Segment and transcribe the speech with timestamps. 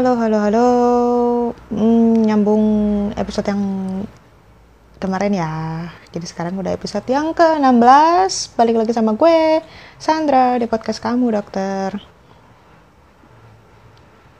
[0.00, 0.68] Halo, halo, halo.
[1.68, 2.64] Hmm, nyambung
[3.20, 3.60] episode yang
[4.96, 5.52] kemarin ya.
[6.08, 8.56] Jadi sekarang udah episode yang ke-16.
[8.56, 9.60] Balik lagi sama gue,
[10.00, 12.00] Sandra, di podcast kamu, dokter.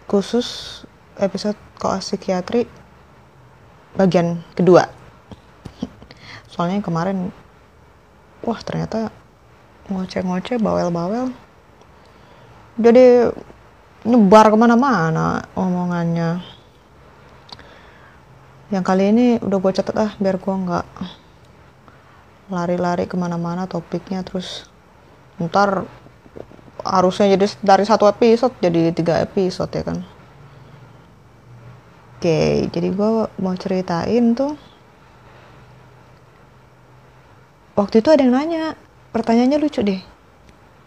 [0.09, 0.81] Khusus
[1.21, 2.65] episode koas psikiatri
[4.01, 4.89] bagian kedua.
[6.49, 7.29] Soalnya yang kemarin,
[8.49, 9.13] wah ternyata
[9.93, 11.37] ngoceh-ngoceh, bawel-bawel.
[12.81, 13.29] Jadi
[14.05, 16.41] nyebar ke mana-mana omongannya.
[18.71, 20.87] Yang kali ini udah gue catat ah biar gue nggak
[22.51, 24.67] lari-lari ke mana-mana topiknya terus
[25.39, 25.87] ntar
[26.81, 29.99] harusnya jadi dari satu episode jadi tiga episode ya kan?
[32.17, 34.55] Oke jadi gue mau ceritain tuh.
[37.77, 38.77] Waktu itu ada yang nanya
[39.13, 40.01] pertanyaannya lucu deh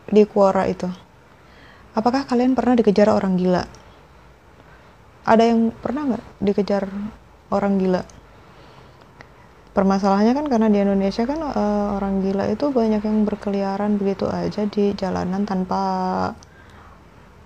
[0.08, 0.88] di Quora itu
[1.94, 3.61] Apakah kalian pernah dikejar orang gila?
[5.30, 6.89] Ada yang pernah nggak dikejar
[7.53, 8.02] orang gila?
[9.77, 14.66] Permasalahannya kan karena di Indonesia kan uh, orang gila itu banyak yang berkeliaran begitu aja
[14.66, 15.81] di jalanan tanpa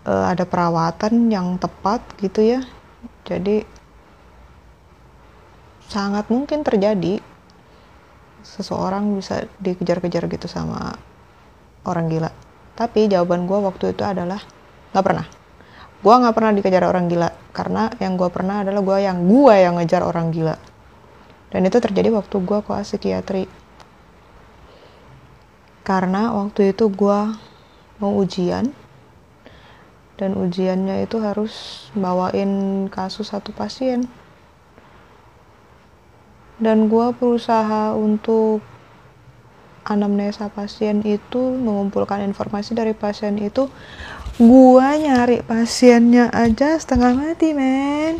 [0.07, 2.59] uh, ada perawatan yang tepat gitu ya.
[3.27, 3.67] Jadi
[5.91, 7.19] sangat mungkin terjadi
[8.47, 10.95] seseorang bisa dikejar-kejar gitu sama
[11.83, 12.46] orang gila
[12.77, 14.37] tapi jawaban gue waktu itu adalah
[14.93, 15.25] nggak pernah.
[15.97, 19.81] Gue nggak pernah dikejar orang gila karena yang gue pernah adalah gue yang gue yang
[19.81, 20.53] ngejar orang gila.
[21.49, 23.49] Dan itu terjadi waktu gue koas psikiatri.
[25.81, 27.19] Karena waktu itu gue
[27.97, 28.69] mau ujian
[30.21, 34.05] dan ujiannya itu harus bawain kasus satu pasien.
[36.61, 38.61] Dan gue berusaha untuk
[39.87, 43.71] anamnesa pasien itu mengumpulkan informasi dari pasien itu
[44.35, 48.19] gua nyari pasiennya aja setengah mati men.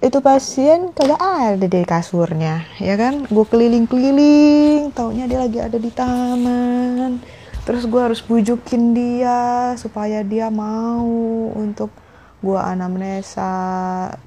[0.00, 3.28] Itu pasien kagak ada di kasurnya ya kan?
[3.28, 7.20] Gue keliling-keliling taunya dia lagi ada di taman.
[7.68, 11.04] Terus gue harus bujukin dia supaya dia mau
[11.52, 11.92] untuk
[12.40, 13.52] gua anamnesa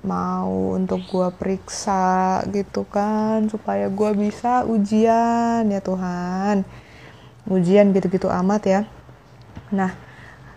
[0.06, 6.62] mau untuk gua periksa gitu kan supaya gua bisa ujian ya Tuhan.
[7.50, 8.82] Ujian gitu-gitu amat ya.
[9.74, 9.92] Nah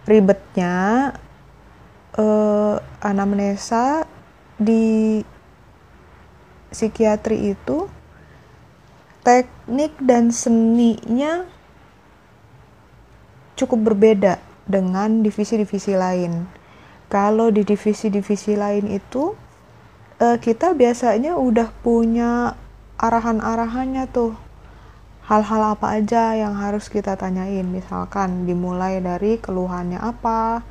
[0.05, 1.11] ribetnya
[2.15, 4.05] eh, anamnesa
[4.61, 5.21] di
[6.71, 7.89] psikiatri itu
[9.25, 11.49] teknik dan seninya
[13.57, 14.39] cukup berbeda
[14.69, 16.56] dengan divisi-divisi lain
[17.07, 19.39] kalau di divisi-divisi lain itu
[20.19, 22.59] uh, kita biasanya udah punya
[22.99, 24.35] arahan-arahannya tuh.
[25.27, 27.67] Hal-hal apa aja yang harus kita tanyain.
[27.67, 30.63] Misalkan dimulai dari keluhannya apa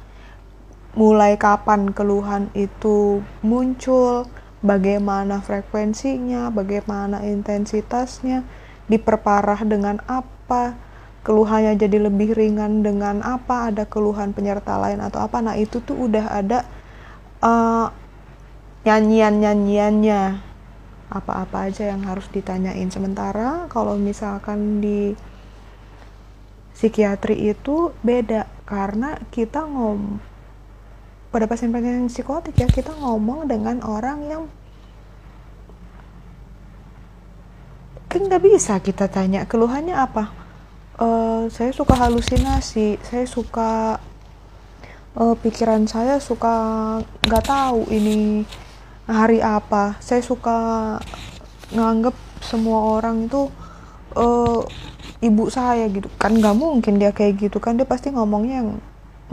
[0.96, 4.32] mulai kapan keluhan itu muncul
[4.64, 8.48] bagaimana frekuensinya bagaimana intensitasnya
[8.88, 10.80] diperparah dengan apa
[11.26, 13.74] keluhannya jadi lebih ringan dengan apa?
[13.74, 15.42] Ada keluhan penyerta lain atau apa?
[15.42, 16.62] Nah itu tuh udah ada
[17.42, 17.90] uh,
[18.86, 20.22] nyanyian nyanyiannya
[21.10, 22.94] apa-apa aja yang harus ditanyain.
[22.94, 25.18] Sementara kalau misalkan di
[26.78, 30.22] psikiatri itu beda karena kita ngom
[31.32, 34.44] pada pasien-pasien psikotik ya kita ngomong dengan orang yang
[38.12, 40.45] kan nggak bisa kita tanya keluhannya apa
[41.00, 44.00] uh, saya suka halusinasi saya suka
[45.16, 46.56] uh, pikiran saya suka
[47.26, 48.44] nggak tahu ini
[49.06, 49.98] hari apa.
[50.02, 50.58] Saya suka
[51.74, 53.50] nganggep semua orang itu
[54.18, 54.62] uh,
[55.22, 56.10] ibu saya gitu.
[56.18, 58.72] Kan nggak mungkin dia kayak gitu kan dia pasti ngomongnya yang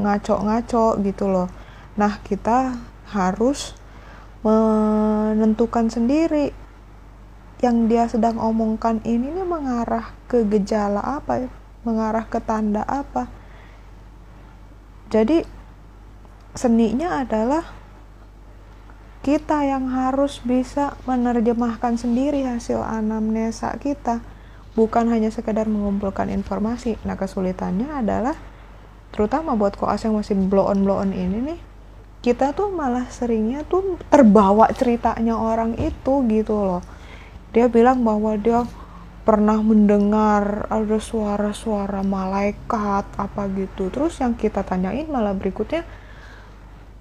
[0.00, 1.48] ngaco-ngaco gitu loh.
[1.96, 2.76] Nah kita
[3.12, 3.76] harus
[4.42, 6.50] menentukan sendiri
[7.62, 11.61] yang dia sedang omongkan ini mengarah ke gejala apa ya?
[11.82, 13.30] Mengarah ke tanda apa.
[15.12, 15.44] Jadi
[16.56, 17.62] seninya adalah
[19.22, 24.24] kita yang harus bisa menerjemahkan sendiri hasil anamnesa kita.
[24.72, 26.96] Bukan hanya sekedar mengumpulkan informasi.
[27.04, 28.34] Nah kesulitannya adalah
[29.12, 31.60] terutama buat koas yang masih blow on blow on ini nih
[32.22, 36.82] kita tuh malah seringnya tuh terbawa ceritanya orang itu gitu loh.
[37.50, 38.62] Dia bilang bahwa dia
[39.22, 43.90] pernah mendengar ada suara-suara malaikat apa gitu.
[43.90, 45.86] Terus yang kita tanyain malah berikutnya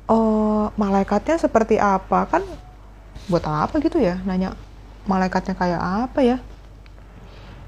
[0.06, 2.30] oh, malaikatnya seperti apa?
[2.30, 2.46] Kan
[3.30, 4.58] buat apa gitu ya nanya
[5.10, 6.38] malaikatnya kayak apa ya?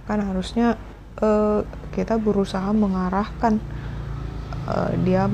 [0.06, 0.78] Kan harusnya
[1.22, 1.66] uh,
[1.96, 3.58] kita berusaha mengarahkan
[4.70, 5.30] uh, dia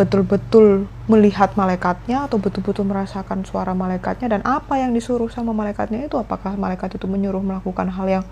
[0.00, 6.16] betul-betul melihat malaikatnya atau betul-betul merasakan suara malaikatnya dan apa yang disuruh sama malaikatnya itu
[6.16, 8.24] apakah malaikat itu menyuruh melakukan hal yang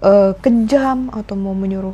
[0.00, 1.92] uh, kejam atau mau menyuruh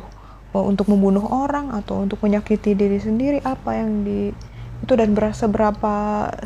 [0.55, 4.31] uh, untuk membunuh orang atau untuk menyakiti diri sendiri apa yang di
[4.79, 5.95] itu dan berasa berapa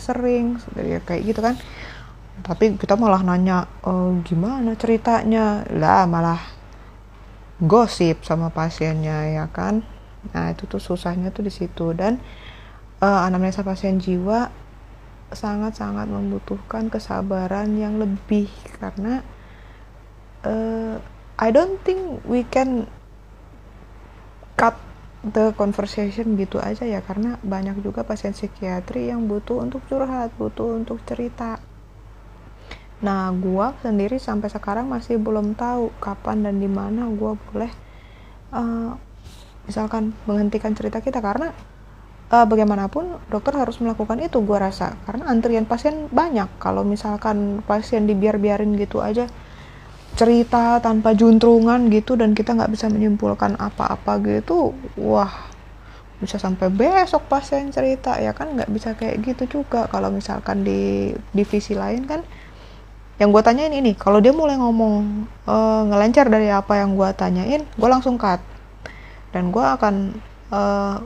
[0.01, 1.54] sering ya kayak gitu kan.
[2.40, 5.68] Tapi kita malah nanya e, gimana ceritanya?
[5.75, 6.40] Lah malah
[7.60, 9.84] gosip sama pasiennya ya kan
[10.36, 11.95] nah itu tuh susahnya tuh di situ.
[11.95, 12.19] Dan
[13.00, 14.51] uh, anamnesa pasien jiwa
[15.30, 18.50] sangat-sangat membutuhkan kesabaran yang lebih
[18.81, 19.21] karena
[20.42, 20.98] uh,
[21.39, 22.89] I don't think we can
[24.60, 24.75] cut
[25.24, 27.00] the conversation gitu aja ya.
[27.00, 31.63] Karena banyak juga pasien psikiatri yang butuh untuk curhat butuh untuk cerita.
[33.00, 37.72] Nah gua sendiri sampai sekarang masih belum tahu kapan dan di mana gua boleh
[38.51, 39.00] uh,
[39.69, 41.54] misalkan menghentikan cerita kita karena
[42.33, 44.98] uh, bagaimanapun dokter harus melakukan itu gue rasa.
[45.06, 46.57] Karena antrian pasien banyak.
[46.57, 49.30] Kalau misalkan pasien dibiar-biarin gitu aja
[50.18, 55.30] cerita tanpa juntrungan gitu dan kita nggak bisa menyimpulkan apa-apa gitu wah
[56.19, 58.57] bisa sampai besok pasien cerita ya kan?
[58.57, 59.86] Nggak bisa kayak gitu juga.
[59.94, 62.25] Kalau misalkan di divisi lain kan
[63.19, 67.68] yang gue tanyain ini kalau dia mulai ngomong uh, ngelancar dari apa yang gue tanyain
[67.68, 68.39] gue langsung cut
[69.30, 69.96] dan gue akan
[70.50, 70.98] uh,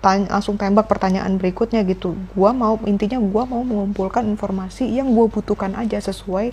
[0.00, 2.16] tanya, langsung tembak pertanyaan berikutnya gitu.
[2.32, 6.52] Gue mau intinya gue mau mengumpulkan informasi yang gue butuhkan aja sesuai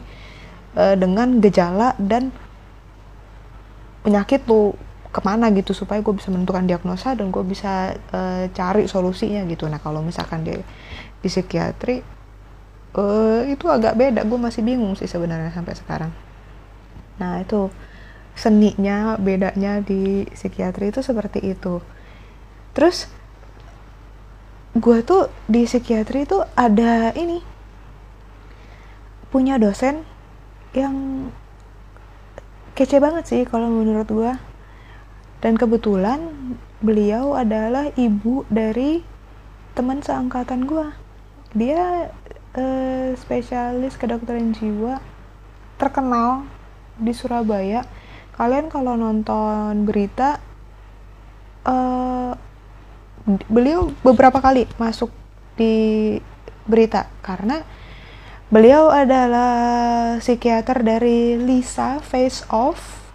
[0.76, 2.32] uh, dengan gejala dan
[4.04, 4.76] penyakit lu
[5.08, 9.66] ke mana gitu supaya gue bisa menentukan diagnosa dan gue bisa uh, cari solusinya gitu.
[9.68, 10.54] Nah kalau misalkan di
[11.18, 12.04] di psikiatri
[12.96, 14.24] uh, itu agak beda.
[14.28, 16.12] Gue masih bingung sih sebenarnya sampai sekarang.
[17.18, 17.72] Nah itu
[18.38, 21.82] seninya bedanya di psikiatri itu seperti itu.
[22.78, 23.10] Terus
[24.78, 27.42] gue tuh di psikiatri itu ada ini
[29.34, 30.06] punya dosen
[30.78, 31.28] yang
[32.78, 34.34] kece banget sih kalau menurut gue
[35.42, 36.30] dan kebetulan
[36.78, 39.02] beliau adalah ibu dari
[39.74, 40.88] teman seangkatan gue
[41.58, 42.14] dia
[42.54, 45.02] eh, spesialis kedokteran jiwa
[45.82, 46.46] terkenal
[47.02, 47.82] di Surabaya
[48.38, 50.38] kalian kalau nonton berita
[51.66, 52.38] uh,
[53.52, 55.12] beliau beberapa kali masuk
[55.58, 56.16] di
[56.70, 57.66] berita karena
[58.48, 63.10] beliau adalah psikiater dari Lisa Face Off.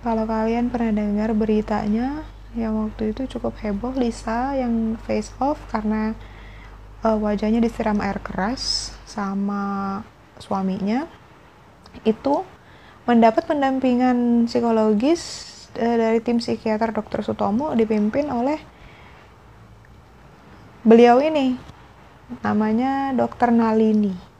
[0.00, 2.24] Kalau kalian pernah dengar beritanya
[2.58, 6.18] yang waktu itu cukup heboh Lisa yang face off karena
[7.06, 10.02] uh, wajahnya disiram air keras sama
[10.42, 11.06] suaminya
[12.02, 12.42] itu
[13.08, 15.22] mendapat pendampingan psikologis
[15.76, 17.24] uh, dari tim psikiater Dr.
[17.24, 18.60] Sutomo dipimpin oleh
[20.84, 21.56] beliau ini
[22.40, 23.50] namanya Dr.
[23.50, 24.30] Nalini.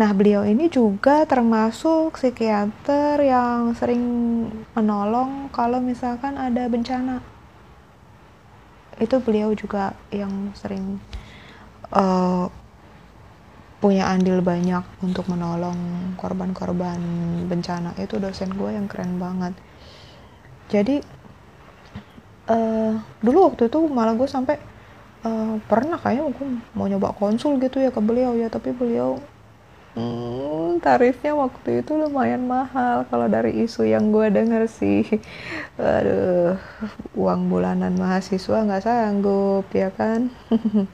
[0.00, 4.02] Nah, beliau ini juga termasuk psikiater yang sering
[4.72, 7.20] menolong kalau misalkan ada bencana.
[8.96, 10.96] Itu beliau juga yang sering
[11.92, 12.48] uh,
[13.80, 15.76] punya andil banyak untuk menolong
[16.20, 17.00] korban-korban
[17.48, 17.96] bencana.
[17.96, 19.56] Itu dosen gue yang keren banget.
[20.68, 21.00] Jadi
[22.46, 22.92] uh,
[23.24, 24.60] dulu waktu itu malah gue sampai
[25.24, 29.18] uh, pernah kayaknya gue mau nyoba konsul gitu ya ke beliau ya tapi beliau
[29.96, 33.08] hmm, tarifnya waktu itu lumayan mahal.
[33.08, 35.08] Kalau dari isu yang gue denger sih
[35.80, 36.60] aduh
[37.16, 40.28] uang bulanan mahasiswa nggak sanggup ya kan?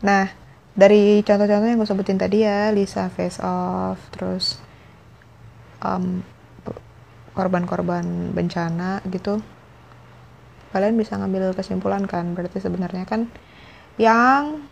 [0.00, 0.39] Nah
[0.80, 4.56] dari contoh-contoh yang gue sebutin tadi ya Lisa face off terus
[5.84, 6.24] um,
[7.36, 9.44] korban-korban bencana gitu
[10.70, 12.32] kalian bisa ngambil kesimpulan kan?
[12.32, 13.26] Berarti sebenarnya kan
[13.98, 14.64] yang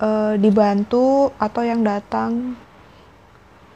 [0.00, 2.56] uh, dibantu atau yang datang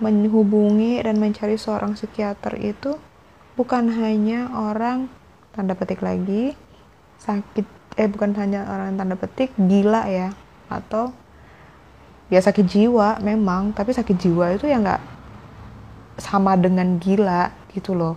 [0.03, 2.99] menghubungi dan mencari seorang psikiater itu
[3.55, 5.07] bukan hanya orang
[5.55, 6.57] tanda petik lagi
[7.23, 10.35] sakit eh bukan hanya orang tanda petik gila ya
[10.67, 11.15] atau
[12.33, 13.77] ya sakit jiwa memang.
[13.77, 15.03] Tapi sakit jiwa itu ya nggak
[16.17, 18.17] sama dengan gila gitu loh.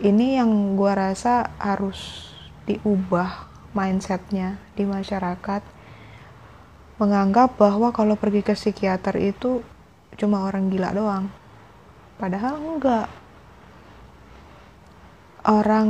[0.00, 2.32] Ini yang gue rasa harus
[2.64, 3.44] diubah
[3.76, 5.60] mindsetnya di masyarakat.
[6.96, 9.60] Menganggap bahwa kalau pergi ke psikiater itu
[10.16, 11.28] cuma orang gila doang.
[12.16, 13.08] Padahal enggak.
[15.44, 15.88] Orang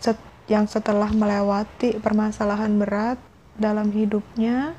[0.00, 3.20] set yang setelah melewati permasalahan berat
[3.56, 4.76] dalam hidupnya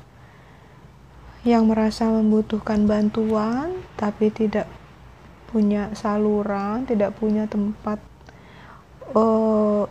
[1.40, 4.68] yang merasa membutuhkan bantuan tapi tidak
[5.48, 7.98] punya saluran, tidak punya tempat
[9.16, 9.88] uh,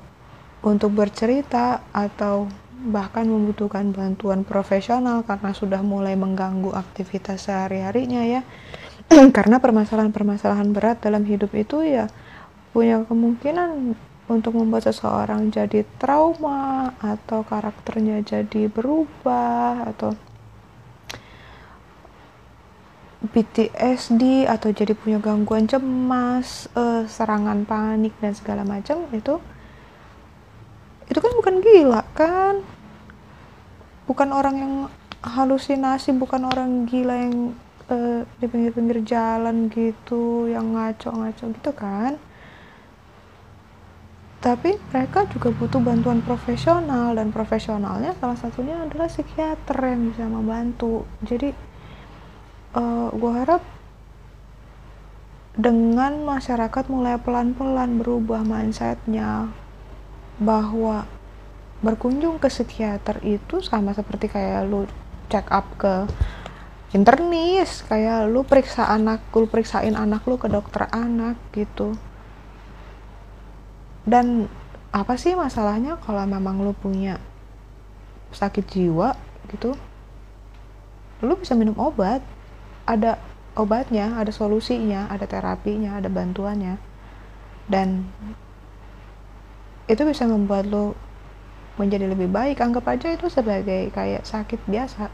[0.64, 2.48] untuk bercerita atau
[2.80, 8.42] bahkan membutuhkan bantuan profesional karena sudah mulai mengganggu aktivitas sehari-harinya ya.
[9.36, 12.08] Karena permasalahan-permasalahan berat dalam hidup itu ya
[12.72, 13.98] punya kemungkinan
[14.30, 20.14] untuk membuat seseorang jadi trauma atau karakternya jadi berubah atau
[23.20, 29.44] PTSD atau jadi punya gangguan cemas, uh, serangan panik dan segala macam itu
[31.10, 32.64] itu kan bukan gila kan?
[34.08, 34.74] Bukan orang yang
[35.20, 37.36] halusinasi bukan orang gila yang
[37.92, 42.16] uh, di pinggir-pinggir jalan gitu yang ngaco-ngaco gitu kan?
[44.40, 51.04] Tapi mereka juga butuh bantuan profesional dan profesionalnya salah satunya adalah psikiater yang bisa membantu.
[51.28, 51.52] Jadi
[52.76, 53.62] uh, eh, gue harap
[55.60, 59.52] dengan masyarakat mulai pelan-pelan berubah mindsetnya
[60.40, 61.04] bahwa
[61.84, 64.88] berkunjung ke psikiater itu sama seperti kayak lu
[65.28, 66.08] check up ke
[66.96, 71.96] internis kayak lu periksa anak lu periksain anak lu ke dokter anak gitu.
[74.08, 74.48] Dan
[74.90, 77.20] apa sih masalahnya kalau memang lu punya
[78.32, 79.14] sakit jiwa
[79.52, 79.76] gitu?
[81.20, 82.24] Lu bisa minum obat
[82.90, 83.22] ada
[83.54, 86.82] obatnya, ada solusinya, ada terapinya, ada bantuannya.
[87.70, 88.10] Dan
[89.86, 90.98] itu bisa membuat lo
[91.78, 92.58] menjadi lebih baik.
[92.58, 95.14] Anggap aja itu sebagai kayak sakit biasa.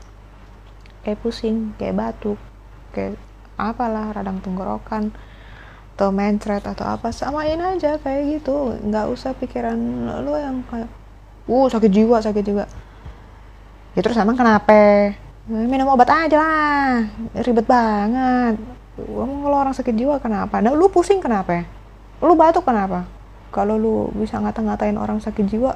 [1.03, 2.39] Kayak pusing, kayak batuk,
[2.95, 3.19] kayak
[3.59, 5.11] apalah radang tenggorokan
[5.95, 9.79] atau mencret atau apa samain aja kayak gitu nggak usah pikiran
[10.27, 10.91] lo yang kayak
[11.47, 12.67] uh sakit jiwa sakit jiwa
[13.95, 15.15] ya terus emang kenapa
[15.45, 17.05] minum obat aja lah.
[17.37, 18.57] Ribet banget.
[18.95, 20.63] Kalau orang sakit jiwa kenapa?
[20.63, 21.67] Nah lu pusing kenapa
[22.23, 23.03] lu batuk kenapa?
[23.51, 25.75] Kalau lu bisa ngata-ngatain orang sakit jiwa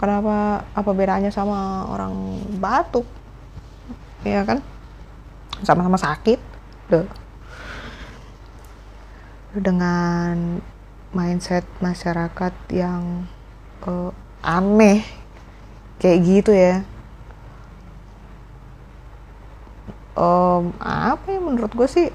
[0.00, 2.12] kenapa apa bedanya sama orang
[2.56, 3.04] batuk?
[4.24, 4.64] Ya kan?
[5.64, 6.40] Sama-sama sakit.
[6.86, 7.06] Duh.
[9.56, 10.60] dengan
[11.16, 13.24] mindset masyarakat yang
[13.88, 14.12] uh,
[14.44, 15.00] aneh
[15.96, 16.84] kayak gitu ya
[20.16, 22.08] um, apa ya menurut gue sih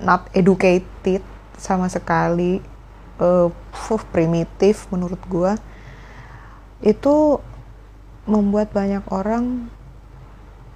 [0.00, 1.20] not educated
[1.58, 2.62] sama sekali.
[3.18, 3.50] Uh,
[4.14, 5.52] primitif menurut gue
[6.86, 7.42] itu
[8.30, 9.66] membuat banyak orang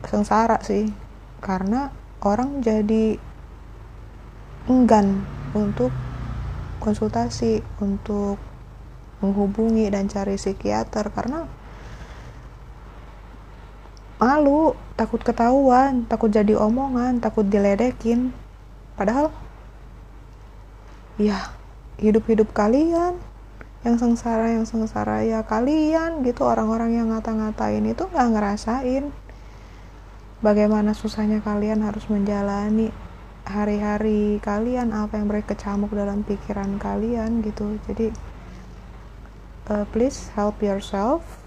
[0.03, 0.91] sengsara sih.
[1.39, 3.19] Karena orang jadi
[4.67, 5.23] enggan
[5.55, 5.95] untuk
[6.83, 8.43] konsultasi untuk
[9.23, 11.15] menghubungi dan cari psikiater.
[11.15, 11.47] Karena
[14.19, 18.33] malu takut ketahuan takut jadi omongan takut diledekin.
[18.95, 19.33] Padahal
[21.17, 21.53] ya
[22.01, 23.17] hidup-hidup kalian
[23.83, 26.47] yang sengsara yang sengsara ya kalian gitu.
[26.47, 29.11] Orang-orang yang ngata-ngatain itu nggak ngerasain
[30.45, 32.95] bagaimana susahnya kalian harus menjalani
[33.43, 37.75] hari-hari kalian apa yang mereka camuk dalam pikiran kalian gitu.
[37.91, 38.15] Jadi
[39.67, 41.43] uh, please help yourself.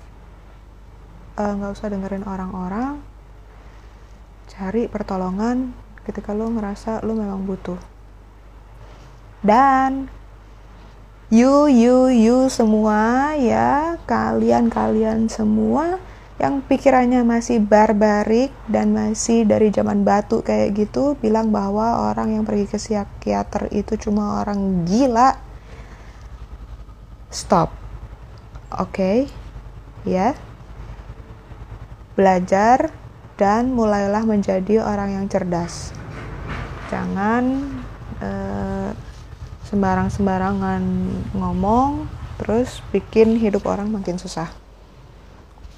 [1.35, 3.14] Eh, nggak uh, usah dengerin orang-orang
[4.49, 5.73] cari pertolongan
[6.05, 7.77] ketika lo ngerasa lo memang butuh
[9.41, 10.09] dan
[11.33, 15.97] you you you semua ya kalian kalian semua
[16.35, 22.43] yang pikirannya masih barbarik dan masih dari zaman batu kayak gitu bilang bahwa orang yang
[22.43, 25.39] pergi ke psikiater itu cuma orang gila
[27.31, 27.71] stop
[28.75, 29.17] oke okay?
[30.03, 30.33] ya yeah?
[32.15, 32.89] belajar,
[33.35, 35.91] dan mulailah menjadi orang yang cerdas.
[36.87, 37.67] Jangan
[38.23, 38.91] uh,
[39.67, 40.83] sembarang-sembarangan
[41.35, 42.07] ngomong,
[42.39, 44.47] terus bikin hidup orang makin susah.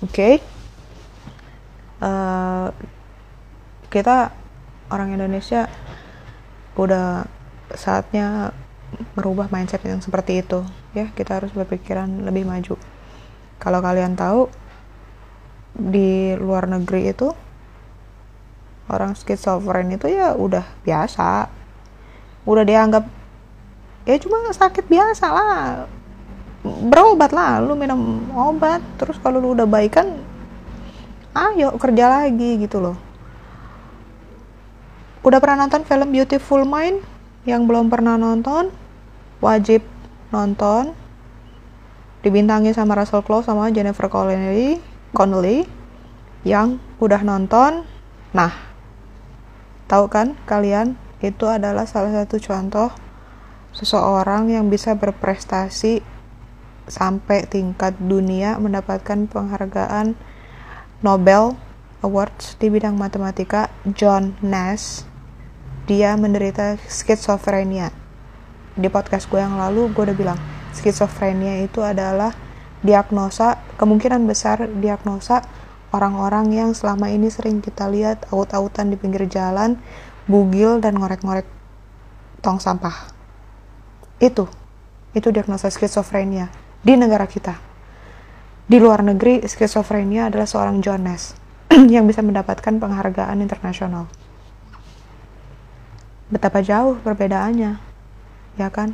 [0.06, 0.34] Oke, okay?
[2.06, 2.68] eh,
[3.90, 4.30] kita
[4.94, 5.66] orang Indonesia
[6.78, 7.26] udah
[7.74, 8.54] saatnya
[9.18, 10.64] merubah mindset yang seperti itu
[10.96, 12.80] ya kita harus berpikiran lebih maju
[13.60, 14.48] kalau kalian tahu
[15.76, 17.34] di luar negeri itu
[18.88, 21.52] orang skizofren itu ya udah biasa.
[22.48, 23.04] Udah dianggap
[24.08, 25.58] ya cuma sakit biasa lah.
[26.64, 30.08] Berobat lah lu minum obat terus kalau lu udah baik kan
[31.36, 32.98] ayo kerja lagi gitu loh.
[35.28, 37.04] Udah pernah nonton film Beautiful Mind?
[37.48, 38.72] Yang belum pernah nonton
[39.44, 39.84] wajib
[40.32, 40.96] nonton.
[42.24, 44.80] Dibintangi sama Russell Crowe sama Jennifer Connelly
[45.16, 45.64] Connelly
[46.44, 47.88] yang udah nonton.
[48.36, 48.67] Nah,
[49.88, 52.94] tahu kan kalian itu adalah salah satu contoh
[53.74, 56.04] seseorang yang bisa berprestasi
[56.88, 60.16] sampai tingkat dunia mendapatkan penghargaan
[61.04, 61.54] Nobel
[62.02, 63.70] Awards di bidang matematika.
[63.84, 65.04] John Nash
[65.88, 67.90] dia menderita skizofrenia.
[68.78, 70.40] Di podcast gue yang lalu gue udah bilang
[70.76, 72.36] skizofrenia itu adalah
[72.86, 75.42] diagnosa kemungkinan besar diagnosa
[75.96, 79.80] orang-orang yang selama ini sering kita lihat aut-autan di pinggir jalan
[80.28, 81.48] bugil dan ngorek-ngorek
[82.44, 83.12] tong sampah
[84.20, 84.48] itu
[85.16, 86.52] itu diagnosa skizofrenia
[86.84, 87.68] di negara kita
[88.68, 91.40] di luar negeri, skizofrenia adalah seorang Jonas
[91.96, 94.12] yang bisa mendapatkan penghargaan internasional.
[96.28, 97.80] Betapa jauh perbedaannya,
[98.60, 98.92] ya kan?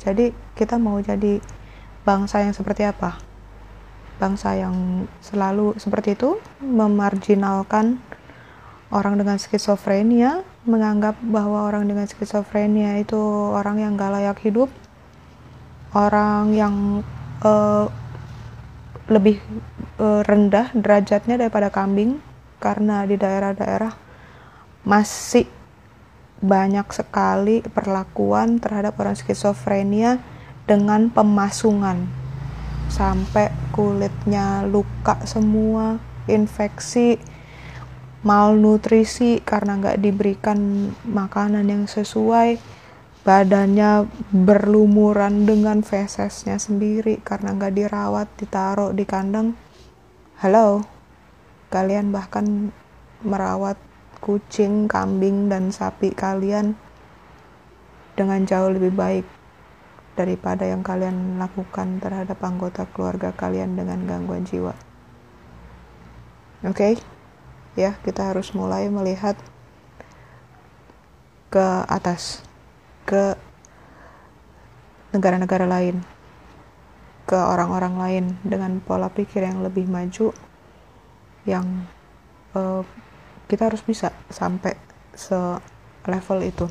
[0.00, 1.36] Jadi kita mau jadi
[2.08, 3.20] bangsa yang seperti apa?
[4.16, 7.98] Bangsa yang selalu seperti itu, memarginalkan
[8.94, 13.18] orang dengan skizofrenia, menganggap bahwa orang dengan skizofrenia itu
[13.50, 14.70] orang yang gak layak hidup,
[15.94, 16.74] orang yang
[17.42, 17.90] uh,
[19.10, 19.42] lebih
[20.00, 22.22] uh, rendah derajatnya daripada kambing
[22.62, 23.92] karena di daerah-daerah
[24.88, 25.44] masih
[26.40, 30.20] banyak sekali perlakuan terhadap orang skizofrenia
[30.64, 32.23] dengan pemasungan
[32.94, 35.98] sampai kulitnya luka semua
[36.30, 37.18] infeksi
[38.22, 42.62] malnutrisi karena nggak diberikan makanan yang sesuai
[43.26, 49.58] badannya berlumuran dengan fesesnya sendiri karena nggak dirawat ditaruh di kandang.
[50.38, 50.86] Halo
[51.74, 52.70] kalian bahkan
[53.26, 53.74] merawat
[54.22, 56.78] kucing kambing dan sapi kalian
[58.14, 59.26] dengan jauh lebih baik
[60.14, 64.74] daripada yang kalian lakukan terhadap anggota keluarga kalian dengan gangguan jiwa
[66.64, 66.94] oke okay?
[67.74, 69.34] ya kita harus mulai melihat
[71.54, 72.42] ke atas
[73.06, 73.38] ke
[75.14, 76.02] negara-negara lain,
[77.30, 80.34] ke orang-orang lain dengan pola pikir yang lebih maju,
[81.46, 81.86] yang
[82.58, 82.82] uh,
[83.46, 84.74] kita harus bisa sampai
[85.14, 85.38] se
[86.10, 86.66] level itu.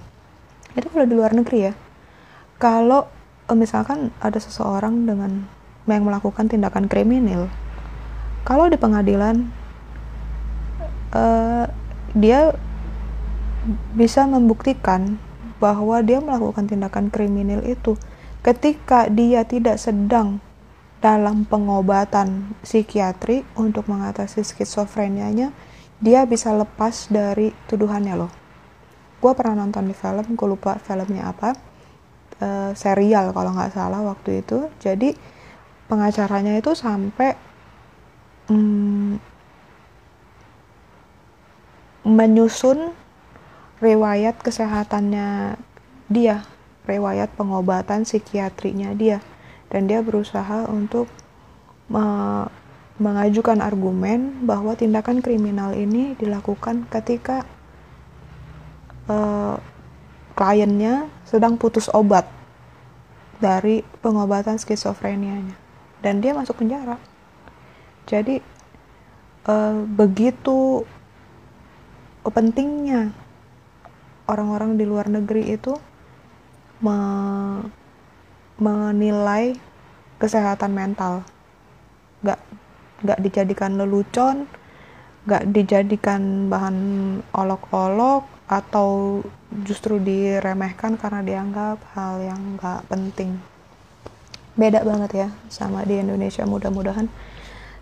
[0.76, 1.74] Itu kalau di luar negeri ya.
[2.60, 3.08] Kalau
[3.56, 5.48] misalkan ada seseorang dengan
[5.90, 7.52] yang melakukan tindakan kriminal,
[8.48, 9.52] kalau di pengadilan
[11.16, 11.68] uh,
[12.16, 12.56] dia
[13.96, 15.16] bisa membuktikan
[15.60, 17.96] bahwa dia melakukan tindakan kriminal itu
[18.44, 20.44] ketika dia tidak sedang
[21.00, 25.52] dalam pengobatan psikiatri untuk mengatasi skizofrenianya,
[26.00, 28.32] dia bisa lepas dari tuduhannya loh.
[29.20, 31.56] Gue pernah nonton di film, gue lupa filmnya apa,
[32.44, 34.68] e, serial kalau nggak salah waktu itu.
[34.84, 35.16] Jadi
[35.88, 37.32] pengacaranya itu sampai
[38.52, 39.16] mm,
[42.04, 42.92] menyusun
[43.80, 45.56] riwayat kesehatannya
[46.12, 46.44] dia,
[46.84, 49.24] riwayat pengobatan psikiatrinya dia,
[49.72, 51.08] dan dia berusaha untuk
[51.88, 52.48] me
[53.02, 57.42] mengajukan argumen bahwa tindakan kriminal ini dilakukan ketika
[59.10, 59.58] uh,
[60.34, 62.26] kliennya sedang putus obat
[63.38, 65.56] dari pengobatan skizofrenianya
[66.04, 67.00] dan dia masuk penjara.
[68.08, 68.44] Jadi
[69.48, 70.84] uh, begitu
[72.24, 73.12] pentingnya
[74.28, 75.76] orang-orang di luar negeri itu
[76.84, 76.98] me
[78.60, 79.58] menilai
[80.22, 81.26] kesehatan mental
[82.24, 82.40] nggak
[83.04, 84.48] nggak dijadikan lelucon
[85.28, 86.78] nggak dijadikan bahan
[87.36, 89.22] olok-olok atau
[89.64, 93.40] justru diremehkan karena dianggap hal yang nggak penting?
[94.54, 97.10] Beda banget ya sama di Indonesia mudah-mudahan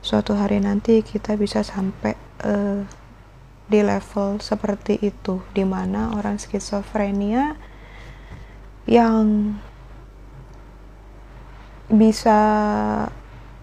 [0.01, 2.81] suatu hari nanti kita bisa sampai uh,
[3.69, 7.55] di level seperti itu di mana orang skizofrenia
[8.89, 9.55] yang
[11.91, 12.39] bisa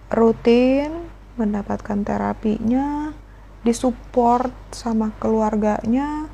[0.09, 3.11] rutin mendapatkan terapinya
[3.65, 6.28] disupport sama keluarganya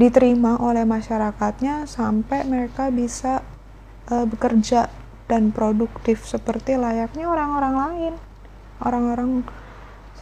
[0.00, 3.44] diterima oleh masyarakatnya sampai mereka bisa
[4.08, 4.88] uh, bekerja
[5.28, 8.14] dan produktif seperti layaknya orang-orang lain.
[8.82, 9.46] Orang-orang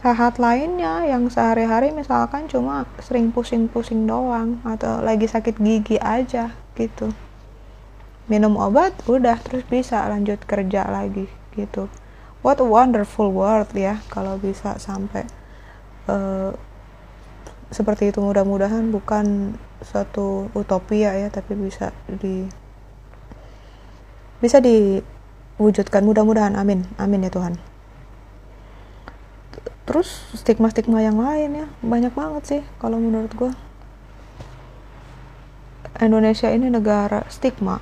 [0.01, 7.13] sehat lainnya yang sehari-hari misalkan cuma sering pusing-pusing doang atau lagi sakit gigi aja gitu.
[8.25, 11.91] Minum obat udah terus bisa lanjut kerja lagi gitu.
[12.41, 15.29] What a wonderful world ya kalau bisa sampai
[16.09, 16.55] uh,
[17.71, 18.19] seperti itu.
[18.21, 22.45] Mudah-mudahan bukan suatu utopia ya tapi bisa di
[24.43, 26.05] bisa diwujudkan.
[26.05, 26.53] Mudah-mudahan.
[26.59, 26.85] Amin.
[27.01, 27.57] Amin ya Tuhan.
[29.87, 30.07] Terus
[30.37, 31.67] stigma-stigma yang lain ya.
[31.81, 33.51] Banyak banget sih kalau menurut gue
[36.03, 37.81] Indonesia ini negara stigma.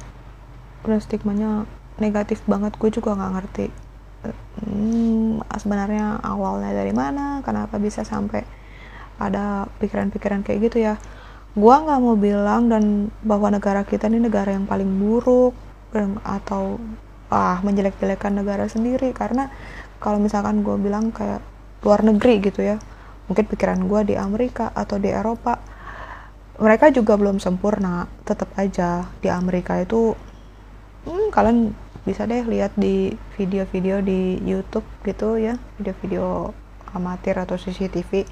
[0.88, 1.68] Udah stigmanya
[2.00, 2.78] negatif banget.
[2.80, 3.90] Gue juga nggak ngerti
[4.24, 8.44] hmm, sebenarnya awalnya dari mana kenapa bisa sampai
[9.20, 10.96] ada pikiran-pikiran kayak gitu ya.
[11.54, 15.54] Gua nggak mau bilang dan bahwa negara kita ini negara yang paling buruk
[16.24, 16.80] atau
[17.30, 19.12] ah menjelek-jelekan negara sendiri.
[19.12, 19.52] Karena
[20.00, 21.44] kalau misalkan gue bilang kayak
[21.84, 22.80] luar negeri gitu ya
[23.30, 25.60] mungkin pikiran gue di Amerika atau di Eropa
[26.60, 28.08] mereka juga belum sempurna.
[28.28, 30.12] Tetap aja di Amerika itu
[31.08, 31.72] hmm, kalian
[32.04, 36.52] bisa deh lihat di video-video di YouTube gitu ya video-video
[36.96, 38.26] amatir atau CCTV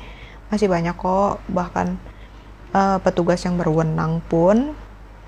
[0.48, 2.00] masih banyak kok bahkan
[2.72, 4.76] uh, petugas yang berwenang pun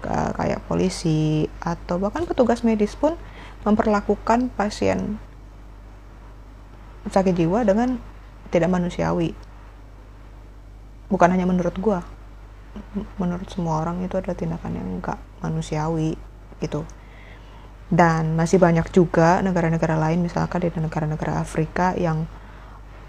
[0.08, 3.20] uh, kayak polisi atau bahkan petugas medis pun
[3.68, 5.20] memperlakukan pasien
[7.10, 8.00] sakit jiwa dengan
[8.54, 9.34] tidak manusiawi.
[11.10, 12.06] Bukan hanya menurut gua,
[13.18, 16.14] menurut semua orang itu adalah tindakan yang enggak manusiawi
[16.62, 16.86] gitu.
[17.90, 22.30] Dan masih banyak juga negara-negara lain misalkan di negara-negara Afrika yang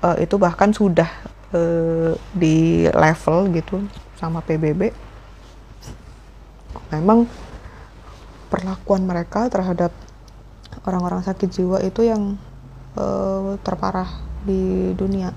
[0.01, 1.09] uh, itu bahkan sudah
[1.55, 3.83] uh, di level gitu
[4.19, 5.11] sama PBB
[6.91, 7.27] memang
[8.51, 9.95] perlakuan mereka terhadap
[10.83, 12.35] orang-orang sakit jiwa itu yang
[12.99, 14.11] uh, terparah
[14.43, 15.31] di dunia.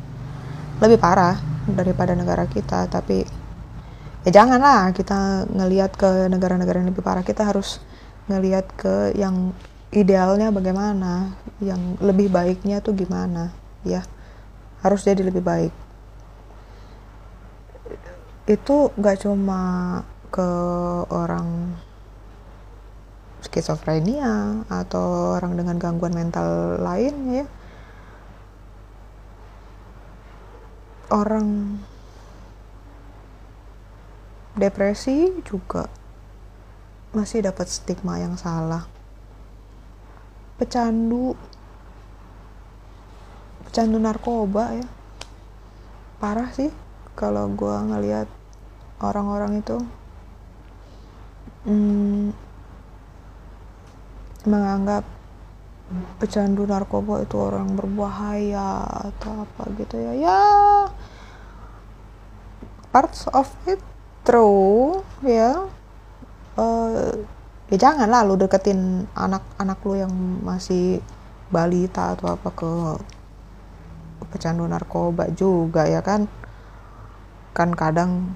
[0.82, 1.38] Lebih parah
[1.70, 3.24] daripada negara kita tapi
[4.26, 7.22] ya janganlah kita ngelihat ke negara-negara yang lebih parah.
[7.22, 7.78] Kita harus
[8.26, 9.54] ngelihat ke yang
[9.94, 13.54] idealnya bagaimana yang lebih baiknya tuh gimana
[13.86, 14.02] ya.
[14.82, 15.83] Harus jadi lebih baik
[18.44, 20.50] itu gak cuma ke
[21.08, 21.80] orang
[23.40, 27.46] skizofrenia atau orang dengan gangguan mental lain ya.
[31.14, 31.80] Orang
[34.58, 35.88] depresi juga
[37.16, 38.90] masih dapat stigma yang salah.
[40.60, 41.38] Pecandu
[43.70, 44.88] pecandu narkoba ya.
[46.18, 46.83] Parah sih
[47.14, 48.30] kalau gue ngeliat
[49.02, 49.78] orang-orang itu
[51.70, 52.34] hmm,
[54.50, 55.06] menganggap
[56.18, 58.82] pecandu narkoba itu orang berbahaya
[59.14, 60.14] atau apa gitu ya.
[60.18, 60.40] Ya
[62.90, 63.82] parts of it
[64.26, 65.70] true ya.
[66.54, 67.26] Uh,
[67.74, 70.14] ya jangan lah lu deketin anak-anak lu yang
[70.46, 71.02] masih
[71.50, 72.72] balita atau apa ke
[74.30, 76.26] pecandu narkoba juga ya kan
[77.54, 78.34] kan kadang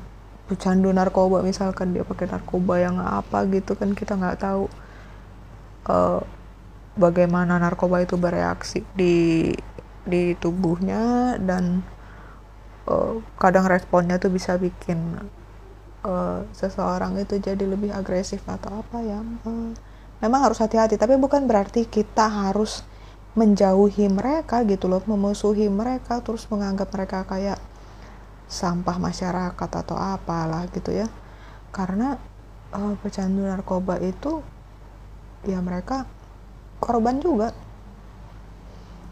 [0.47, 4.71] pecandu narkoba misalkan dia pakai narkoba yang apa gitu kan kita nggak tahu
[5.91, 6.23] uh,
[6.95, 9.51] bagaimana narkoba itu bereaksi di
[10.07, 11.83] di tubuhnya dan
[12.87, 15.19] uh, kadang responnya tuh bisa bikin
[16.07, 19.71] uh, seseorang itu jadi lebih agresif atau apa ya uh,
[20.21, 20.97] memang harus hati-hati.
[20.97, 22.81] Tapi bukan berarti kita harus
[23.37, 27.61] menjauhi mereka gitu loh memusuhi mereka terus menganggap mereka kayak
[28.47, 31.07] sampah masyarakat atau apalah gitu ya.
[31.75, 32.15] Karena
[32.71, 34.41] uh, pecandu narkoba itu
[35.43, 36.07] ya mereka
[36.79, 37.51] korban juga.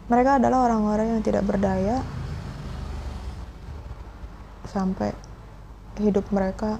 [0.06, 1.98] Mereka adalah orang-orang yang tidak berdaya
[4.70, 5.10] sampai
[5.98, 6.78] hidup mereka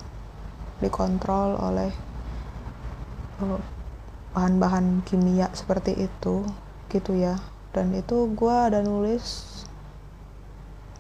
[0.79, 1.90] dikontrol oleh
[3.42, 3.61] eh,
[4.31, 6.47] bahan-bahan kimia seperti itu
[6.92, 7.40] gitu ya.
[7.75, 9.66] Dan itu gue ada nulis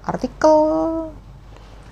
[0.02, 0.58] artikel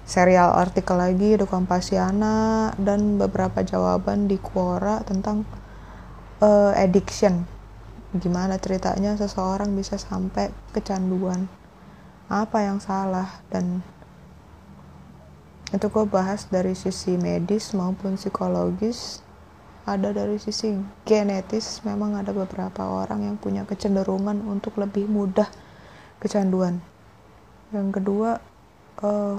[0.05, 5.49] serial artikel lagi di Kompasiana dan beberapa jawaban di Quora tentang
[6.45, 7.49] uh, addiction.
[8.15, 11.49] Gimana ceritanya seseorang bisa sampai kecanduan?
[12.29, 13.43] Apa yang salah?
[13.49, 13.81] Dan
[15.73, 19.25] itu gue bahas dari sisi medis maupun psikologis.
[19.85, 20.73] Ada dari sisi
[21.05, 25.51] genetis memang ada beberapa orang yang punya kecenderungan untuk lebih mudah
[26.23, 26.81] kecanduan.
[27.69, 28.31] Yang kedua
[29.05, 29.37] uh,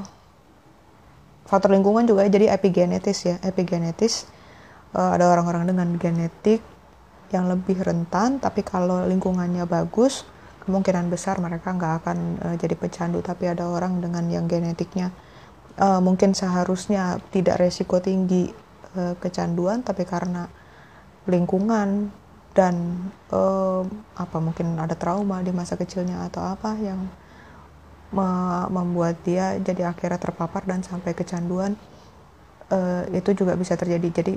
[1.45, 3.35] faktor lingkungan juga jadi epigenetis ya.
[3.45, 4.25] Epigenetis
[4.97, 6.61] uh, ada orang-orang dengan genetik
[7.33, 10.25] yang lebih rentan tapi kalau lingkungannya bagus
[10.65, 13.21] kemungkinan besar mereka nggak akan uh, jadi pecandu.
[13.21, 15.13] Tapi ada orang dengan yang genetiknya
[15.79, 18.51] uh, mungkin seharusnya tidak resiko tinggi
[18.95, 20.47] uh, kecanduan tapi karena
[21.25, 22.11] lingkungan
[22.55, 22.75] dan
[23.35, 23.83] uh,
[24.15, 27.03] apa mungkin ada trauma di masa kecilnya atau apa yang
[28.69, 31.73] membuat dia jadi akhirnya terpapar dan sampai kecanduan
[32.69, 34.21] uh, itu juga bisa terjadi.
[34.21, 34.35] Jadi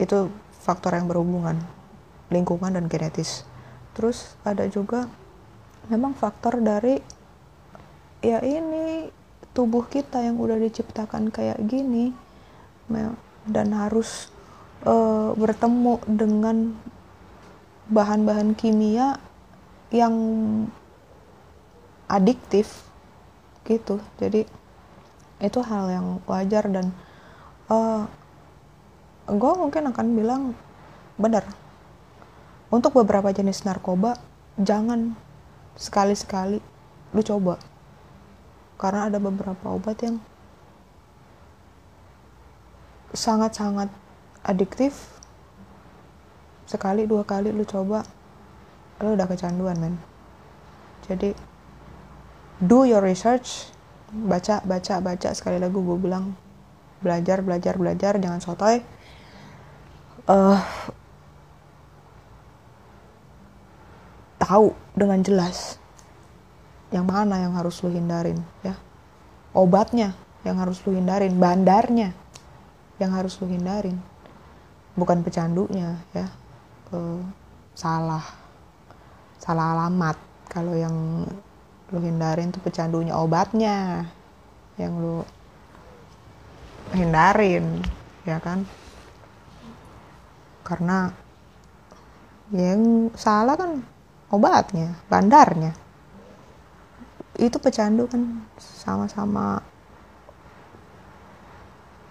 [0.00, 0.18] itu
[0.62, 1.58] faktor yang berhubungan
[2.32, 3.44] lingkungan dan genetis.
[3.92, 5.08] Terus ada juga
[5.90, 7.02] memang faktor dari
[8.22, 9.10] ya ini
[9.52, 12.14] tubuh kita yang udah diciptakan kayak gini
[13.48, 14.30] dan harus
[14.86, 16.56] uh, bertemu dengan
[17.90, 19.18] bahan-bahan kimia
[19.92, 20.14] yang
[22.12, 22.84] adiktif
[23.64, 23.96] gitu.
[24.20, 24.44] Jadi
[25.40, 26.92] itu hal yang wajar dan
[27.72, 28.04] uh,
[29.26, 30.42] eh, gue mungkin akan bilang
[31.16, 31.48] benar
[32.72, 34.16] untuk beberapa jenis narkoba
[34.60, 35.16] jangan
[35.76, 36.60] sekali-sekali
[37.12, 37.56] lu coba.
[38.76, 40.16] Karena ada beberapa obat yang
[43.12, 43.92] sangat-sangat
[44.42, 45.20] adiktif.
[46.64, 48.02] Sekali dua kali lu coba
[49.04, 49.94] lu udah kecanduan men.
[51.04, 51.51] Jadi
[52.62, 53.66] do your research
[54.14, 56.38] baca baca baca sekali lagi gue bilang
[57.02, 58.78] belajar belajar belajar jangan sotoy.
[60.22, 60.62] Uh,
[64.38, 65.82] tahu dengan jelas
[66.94, 68.78] yang mana yang harus lu hindarin ya.
[69.50, 70.14] Obatnya
[70.46, 72.14] yang harus lu hindarin bandarnya
[73.02, 73.98] yang harus lu hindarin.
[74.94, 76.30] Bukan pecandunya ya.
[76.94, 77.18] Uh,
[77.74, 78.22] salah
[79.42, 80.14] salah alamat
[80.46, 81.26] kalau yang
[81.92, 84.08] lu hindarin tuh pecandunya obatnya
[84.80, 85.20] yang lu
[86.96, 87.84] hindarin
[88.24, 88.64] ya kan?
[90.64, 91.12] Karena
[92.52, 93.84] yang salah kan
[94.32, 95.76] obatnya bandarnya.
[97.36, 99.60] Itu pecandu kan sama-sama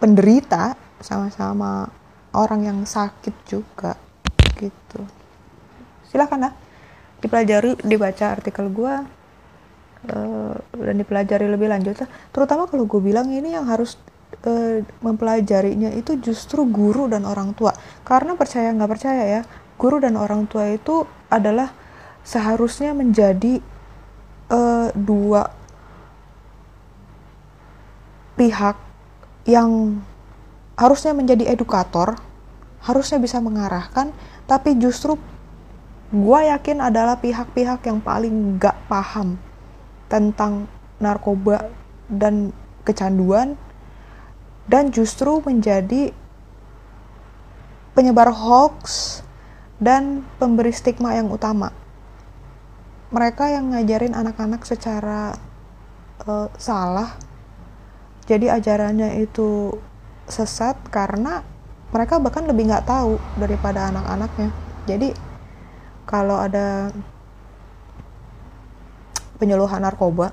[0.01, 1.89] penderita sama-sama
[2.33, 3.97] orang yang sakit juga
[4.57, 5.01] gitu.
[6.09, 6.53] Silakan lah
[7.21, 9.20] dipelajari dibaca artikel gue
[10.09, 12.01] uh, dan dipelajari lebih lanjut
[12.33, 13.99] terutama kalau gue bilang ini yang harus
[14.47, 17.75] uh, mempelajarinya itu justru guru dan orang tua.
[18.07, 19.41] Karena percaya nggak percaya ya
[19.81, 21.73] guru dan orang tua itu adalah
[22.21, 23.57] seharusnya menjadi
[24.53, 25.49] uh, dua
[28.37, 28.77] pihak
[29.49, 30.01] yang
[30.77, 32.17] harusnya menjadi edukator
[32.85, 34.13] harusnya bisa mengarahkan
[34.45, 35.17] tapi justru
[36.13, 39.37] gue yakin adalah pihak-pihak yang paling gak paham
[40.12, 40.67] tentang
[41.00, 41.71] narkoba
[42.12, 42.52] dan
[42.84, 43.56] kecanduan
[44.67, 46.12] dan justru menjadi
[47.95, 49.19] penyebar hoax
[49.80, 51.71] dan pemberi stigma yang utama.
[53.12, 55.36] Mereka yang ngajarin anak-anak secara
[56.24, 57.15] uh, salah,
[58.24, 59.76] jadi ajarannya itu
[60.32, 61.43] sesat karena
[61.91, 64.50] mereka bahkan lebih nggak tahu daripada anak-anaknya.
[64.88, 65.10] Jadi
[66.08, 66.95] kalau ada
[69.41, 70.30] penyuluhan narkoba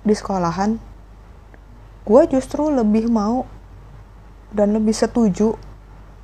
[0.00, 0.80] di sekolahan
[2.08, 3.44] gue justru lebih mau
[4.50, 5.52] dan lebih setuju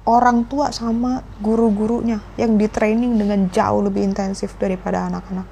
[0.06, 5.46] orang tua sama guru-gurunya yang di training dengan jauh lebih intensif daripada anak-anak.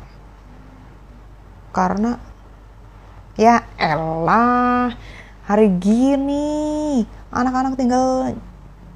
[1.75, 2.17] Karena
[3.35, 4.95] ya elah
[5.45, 7.03] hari gini
[7.35, 8.31] anak-anak tinggal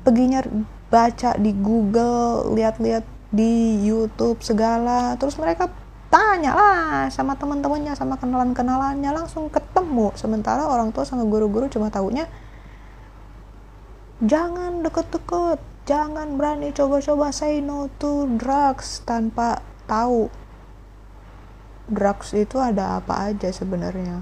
[0.06, 0.40] perginya
[0.88, 3.04] baca di Google lihat-lihat
[3.34, 5.68] di YouTube segala terus mereka
[6.08, 9.10] tanya lah sama teman-temannya sama kenalan-kenalannya.
[9.12, 10.12] Langsung ketemu.
[10.16, 12.28] Sementara orang tua sama guru-guru cuma tahunya
[14.18, 20.26] jangan deket-deket jangan berani coba-coba say no to drugs tanpa tahu
[21.86, 24.20] drugs itu ada apa aja sebenarnya.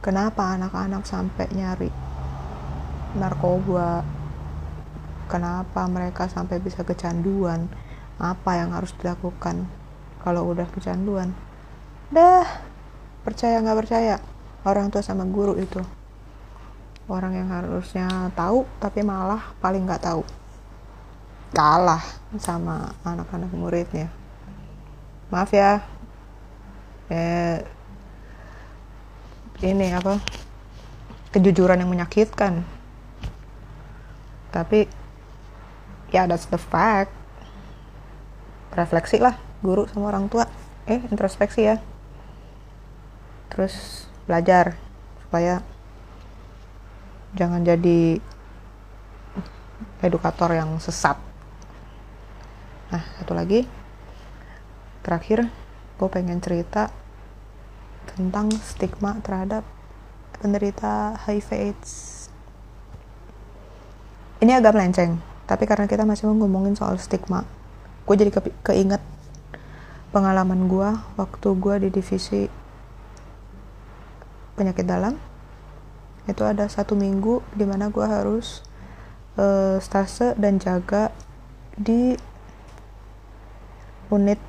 [0.00, 1.90] Kenapa anak-anak sampai nyari
[3.16, 4.04] narkoba?
[5.30, 7.70] Kenapa mereka sampai bisa kecanduan?
[8.20, 9.79] Apa yang harus dilakukan
[10.20, 11.32] kalau udah kecanduan.
[12.12, 12.44] Dah
[13.24, 14.16] percaya nggak percaya?
[14.64, 15.80] Orang tua sama guru itu.
[17.10, 20.22] Orang yang harusnya tahu tapi malah paling nggak tahu.
[21.50, 22.04] Kalah
[22.38, 24.06] sama anak-anak muridnya.
[25.32, 25.82] Maaf ya.
[27.10, 27.58] Eh,
[29.66, 30.22] ini apa?
[31.34, 32.62] Kejujuran yang menyakitkan.
[34.54, 34.86] Tapi
[36.14, 37.10] ya that's the fact.
[38.70, 40.48] Refleksi lah guru sama orang tua
[40.88, 41.76] eh introspeksi ya.
[43.52, 44.76] Terus belajar
[45.24, 45.62] supaya
[47.36, 48.18] jangan jadi
[50.00, 51.16] edukator yang sesat.
[52.90, 53.64] Nah satu lagi.
[55.00, 55.48] Terakhir
[55.96, 56.92] gue pengen cerita
[58.16, 59.64] tentang stigma terhadap
[60.36, 61.92] penderita HIV AIDS.
[64.40, 67.42] Ini agak melenceng tapi karena kita masih ngomongin soal stigma
[68.06, 69.02] gue jadi ke keinget
[70.10, 72.50] pengalaman gue waktu gue di divisi
[74.58, 75.14] penyakit dalam
[76.26, 78.66] itu ada satu minggu di mana gue harus
[79.38, 81.14] uh, stase dan jaga
[81.78, 82.18] di
[84.10, 84.42] unit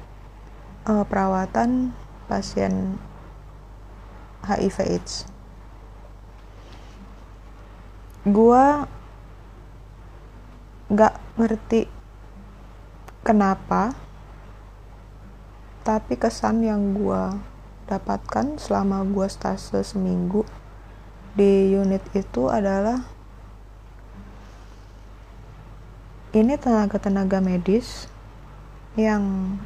[0.90, 1.94] uh, perawatan
[2.26, 2.98] pasien
[4.42, 5.30] HIV AIDS
[8.26, 8.64] gue
[10.92, 11.82] nggak ngerti
[13.22, 13.94] kenapa
[15.82, 17.38] tapi kesan yang gue
[17.90, 20.46] dapatkan selama gue stase seminggu
[21.34, 23.04] di unit itu adalah
[26.32, 28.08] ini tenaga-tenaga medis
[28.96, 29.58] yang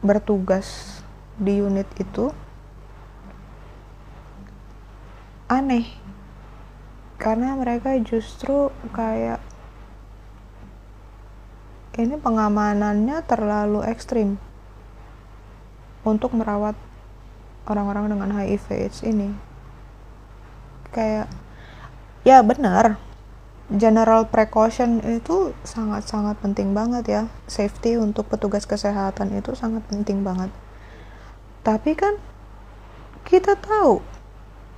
[0.00, 1.00] bertugas
[1.36, 2.32] di unit itu
[5.52, 5.88] aneh.
[7.16, 9.40] Karena mereka justru kayak
[11.96, 14.36] ini pengamanannya terlalu ekstrim
[16.04, 16.76] untuk merawat
[17.64, 19.32] orang-orang dengan HIV AIDS ini.
[20.92, 21.32] Kayak
[22.22, 23.00] ya benar
[23.72, 27.22] general precaution itu sangat-sangat penting banget ya.
[27.48, 30.52] Safety untuk petugas kesehatan itu sangat penting banget.
[31.64, 32.20] Tapi kan
[33.24, 34.04] kita tahu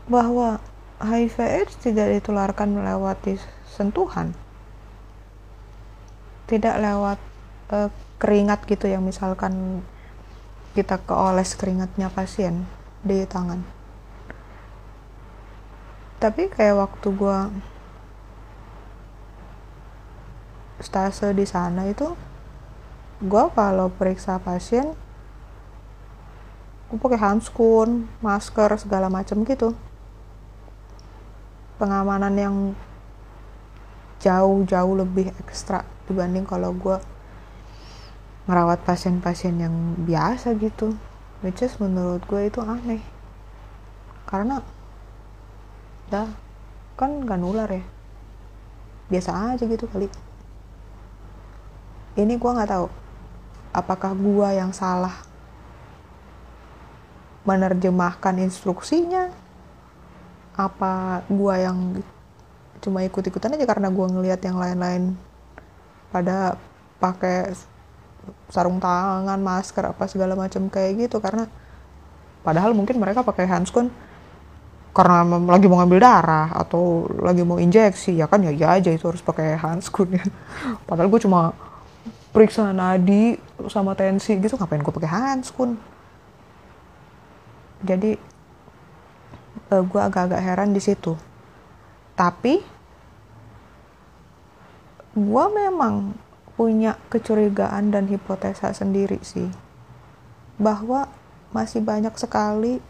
[0.06, 0.62] bahwa
[1.02, 3.36] HIV AIDS tidak ditularkan melewati
[3.68, 4.32] sentuhan
[6.48, 7.18] tidak lewat
[7.70, 9.84] uh, keringat gitu yang misalkan
[10.72, 12.64] kita keoles keringatnya pasien
[13.04, 13.62] di tangan.
[16.18, 17.38] Tapi kayak waktu gue
[20.82, 22.14] stase di sana itu
[23.18, 24.94] gue kalau periksa pasien
[26.88, 29.76] gue pakai handskun masker segala macam gitu.
[31.78, 32.56] Pengamanan yang
[34.18, 36.96] jauh-jauh lebih ekstra dibanding kalau gue
[38.48, 39.74] merawat pasien-pasien yang
[40.08, 40.96] biasa gitu.
[41.44, 43.04] Which is menurut gue itu aneh.
[44.24, 44.64] Karena
[46.08, 46.26] dah
[46.96, 47.84] kan gak nular ya.
[49.12, 50.08] Biasa aja gitu kali.
[52.18, 52.86] Ini gue nggak tahu
[53.70, 55.14] apakah gue yang salah
[57.46, 59.30] menerjemahkan instruksinya?
[60.58, 61.78] Apa gue yang
[62.82, 65.14] cuma ikut-ikutan aja karena gue ngelihat yang lain-lain
[66.08, 66.56] pada
[66.98, 67.54] pakai
[68.52, 71.18] sarung tangan masker apa segala macam kayak gitu.
[71.20, 71.48] Karena
[72.44, 73.92] padahal mungkin mereka pakai handskun
[74.96, 78.16] karena lagi mau ngambil darah atau lagi mau injeksi.
[78.16, 80.24] Ya kan ya ya aja itu harus pakai handskun ya.
[80.88, 81.54] Padahal gue cuma
[82.32, 83.40] periksa nadi
[83.72, 85.80] sama tensi gitu ngapain gue pakai handskun
[87.82, 88.18] jadi
[89.70, 91.14] eh, gue agak-agak heran di situ.
[92.18, 92.58] Tapi
[95.18, 96.14] gue memang
[96.54, 99.50] punya kecurigaan dan hipotesa sendiri sih
[100.58, 101.06] bahwa
[101.54, 102.82] masih banyak sekali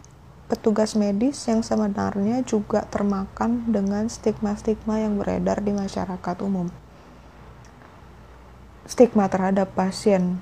[0.49, 6.73] petugas medis yang sebenarnya juga termakan dengan stigma-stigma yang beredar di masyarakat umum.
[8.89, 10.41] Stigma terhadap pasien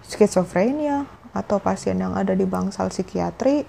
[0.00, 1.04] skizofrenia
[1.36, 3.68] atau pasien yang ada di bangsal psikiatri,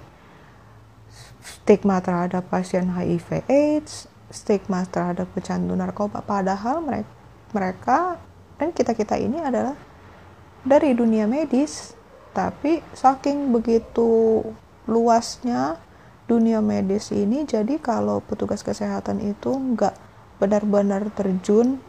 [1.43, 7.24] stigma terhadap pasien HIV AIDS, stigma terhadap pecandu narkoba padahal mereka
[7.55, 8.19] mereka
[8.59, 9.79] dan kita-kita ini adalah
[10.67, 11.95] dari dunia medis
[12.35, 14.43] tapi saking begitu
[14.91, 15.79] luasnya
[16.27, 19.95] dunia medis ini jadi kalau petugas kesehatan itu nggak
[20.35, 21.79] benar-benar terjun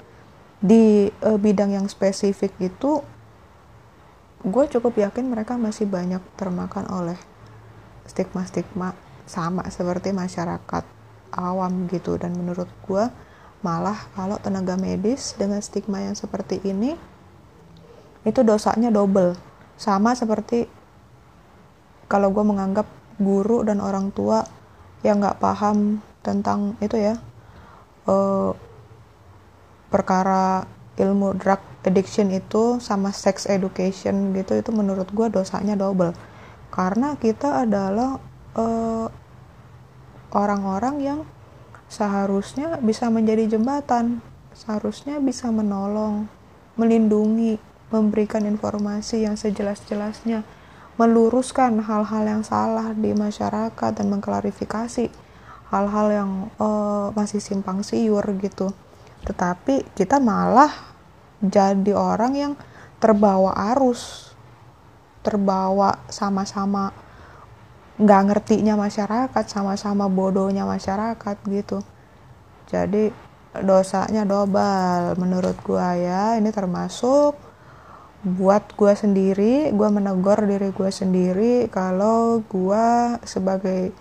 [0.63, 3.03] di uh, bidang yang spesifik itu
[4.47, 7.19] gue cukup yakin mereka masih banyak termakan oleh
[8.07, 8.95] stigma-stigma
[9.27, 10.85] sama seperti masyarakat
[11.35, 12.15] awam gitu.
[12.15, 13.05] Dan menurut gue
[13.65, 16.97] malah kalau tenaga medis dengan stigma yang seperti ini
[18.27, 19.39] itu dosanya double.
[19.79, 20.67] Sama seperti
[22.11, 24.45] kalau gue menganggap guru dan orang tua
[25.01, 27.15] yang nggak paham tentang itu ya
[28.11, 28.51] uh,
[29.89, 30.67] perkara
[30.97, 36.17] ilmu drug addiction itu sama sex education gitu itu menurut gue dosanya double.
[36.73, 38.19] Karena kita adalah
[38.59, 39.07] eh,
[40.35, 41.19] orang-orang yang
[41.87, 44.23] seharusnya bisa menjadi jembatan.
[44.57, 46.27] Seharusnya bisa menolong
[46.81, 47.61] melindungi
[47.93, 50.43] memberikan informasi yang sejelas-jelasnya
[50.97, 55.13] meluruskan hal-hal yang salah di masyarakat dan mengklarifikasi
[55.69, 58.73] hal-hal yang uh, masih simpang siur gitu.
[59.29, 60.73] Tetapi kita malah
[61.45, 62.53] jadi orang yang
[62.97, 64.33] terbawa arus
[65.21, 66.95] terbawa sama-sama
[67.97, 71.81] nggak ngertinya masyarakat sama-sama bodohnya masyarakat gitu.
[72.69, 73.09] Jadi
[73.65, 76.37] dosanya dobel menurut gua ya.
[76.37, 77.39] Ini termasuk
[78.27, 83.95] buat gua sendiri gua menegur diri gua sendiri kalau gua sebagai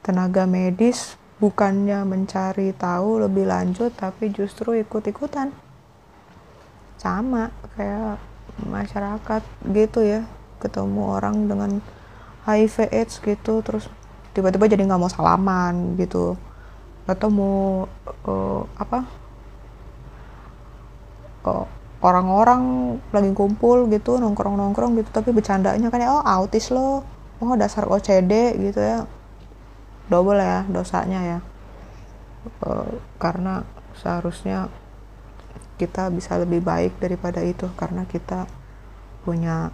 [0.00, 5.52] tenaga medis bukannya mencari tahu lebih lanjut tapi justru ikut-ikutan.
[6.96, 8.16] Sama kayak
[8.64, 10.24] masyarakat gitu ya
[10.60, 11.80] ketemu orang dengan
[12.48, 13.90] HIV AIDS gitu terus
[14.32, 16.38] tiba-tiba jadi nggak mau salaman gitu.
[17.04, 17.90] Atau mau
[18.24, 19.02] uh, apa
[21.44, 21.66] uh,
[22.00, 22.62] orang-orang
[23.12, 27.04] lagi kumpul gitu nongkrong-nongkrong gitu tapi bercandanya kan ya oh autis lo
[27.40, 29.04] oh dasar OCD gitu ya.
[30.08, 31.38] Double ya dosanya ya.
[32.64, 33.66] Uh, karena
[34.00, 34.72] seharusnya
[35.76, 38.44] kita bisa lebih baik daripada itu karena kita
[39.24, 39.72] punya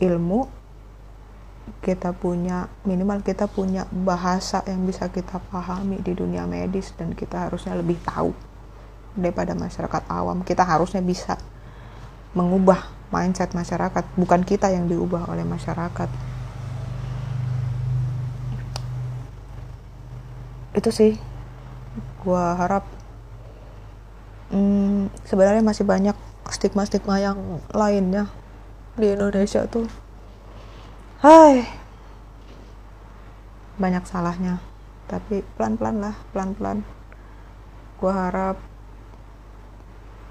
[0.00, 0.59] ilmu
[1.78, 7.46] kita punya minimal kita punya bahasa yang bisa kita pahami di dunia medis dan kita
[7.46, 8.34] harusnya lebih tahu
[9.14, 10.42] daripada masyarakat awam.
[10.42, 11.38] Kita harusnya bisa
[12.34, 12.82] mengubah
[13.14, 16.08] mindset masyarakat bukan kita yang diubah oleh masyarakat.
[20.74, 21.18] Itu sih
[22.22, 22.84] gua harap.
[24.50, 26.14] Hmm, sebenarnya masih banyak
[26.50, 27.38] stigma-stigma yang
[27.70, 28.26] lainnya
[28.98, 29.86] di Indonesia tuh
[31.20, 31.68] hai.
[33.76, 34.60] Banyak salahnya
[35.04, 36.80] tapi pelan-pelan lah pelan-pelan.
[38.00, 38.56] Gua harap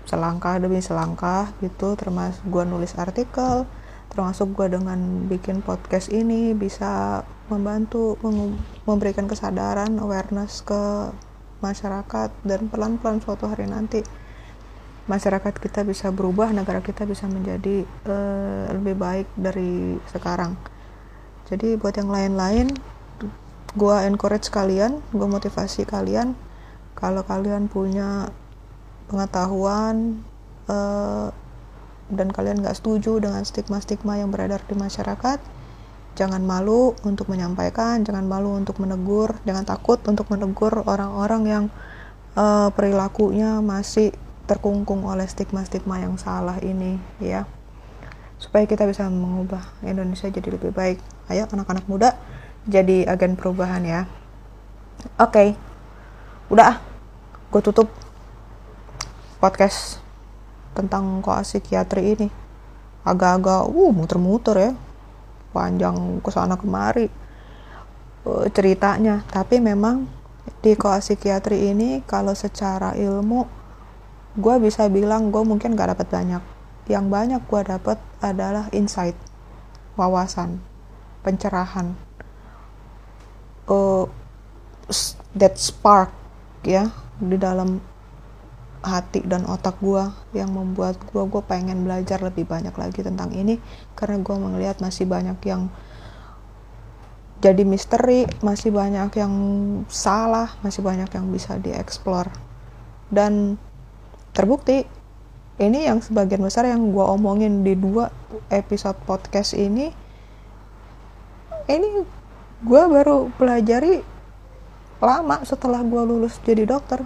[0.10, 3.70] selangkah demi selangkah gitu termasuk gue nulis artikel
[4.10, 8.18] termasuk gue dengan bikin podcast ini bisa membantu
[8.90, 11.14] memberikan kesadaran awareness ke
[11.62, 14.02] masyarakat dan pelan-pelan suatu hari nanti
[15.06, 20.58] masyarakat kita bisa berubah negara kita bisa menjadi uh, lebih baik dari sekarang
[21.50, 22.78] jadi buat yang lain-lain
[23.74, 26.38] gue encourage kalian gue motivasi kalian.
[26.94, 28.30] Kalau kalian punya
[29.10, 30.22] pengetahuan
[30.70, 31.34] uh,
[32.10, 35.42] dan kalian nggak setuju dengan stigma-stigma yang beredar di masyarakat
[36.18, 41.66] jangan malu untuk menyampaikan jangan malu untuk menegur jangan takut untuk menegur orang-orang yang
[42.34, 44.12] uh, perilakunya masih
[44.50, 47.46] terkungkung oleh stigma-stigma yang salah ini ya.
[48.42, 51.00] Supaya kita bisa mengubah Indonesia jadi lebih baik
[51.30, 52.18] ayo anak-anak muda
[52.70, 54.02] jadi agen perubahan ya.
[55.18, 55.32] Oke.
[55.32, 55.50] Okay.
[56.50, 56.82] udah
[57.54, 57.90] gue tutup
[59.38, 60.02] podcast
[60.74, 62.28] tentang koas psikiatri ini.
[63.06, 64.72] Agak-agak uh muter-muter ya.
[65.50, 67.10] Panjang ke sana kemari
[68.28, 69.26] uh, ceritanya.
[69.30, 70.06] Tapi memang
[70.62, 73.46] di koas psikiatri ini kalau secara ilmu
[74.38, 76.44] gue bisa bilang gue mungkin gak dapat banyak.
[76.90, 79.18] Yang banyak gue dapat adalah insight
[79.98, 80.69] wawasan
[81.22, 81.94] pencerahan.
[83.70, 84.10] Uh,
[85.38, 86.10] that spark
[86.66, 86.90] ya
[87.22, 87.78] di dalam
[88.80, 93.60] hati dan otak gue yang membuat gue gue pengen belajar lebih banyak lagi tentang ini
[93.94, 95.68] karena gue melihat masih banyak yang
[97.40, 99.34] jadi misteri masih banyak yang
[99.88, 102.28] salah masih banyak yang bisa dieksplor.
[103.10, 103.56] Dan
[104.36, 104.84] terbukti
[105.60, 108.12] ini yang sebagian besar yang gue omongin di dua
[108.52, 109.92] episode podcast ini
[111.70, 112.04] ini
[112.66, 114.02] gue baru pelajari
[115.00, 117.06] lama setelah gue lulus jadi dokter.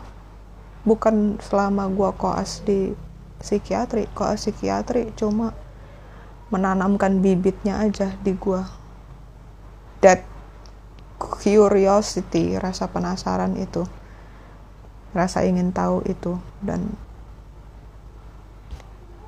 [0.83, 2.91] Bukan selama gua koas di
[3.39, 4.11] psikiatri.
[4.11, 5.55] Koas psikiatri cuma
[6.51, 8.67] menanamkan bibitnya aja di gua.
[10.03, 10.27] That
[11.15, 13.87] curiosity rasa penasaran itu.
[15.15, 16.35] Rasa ingin tahu itu.
[16.59, 16.91] Dan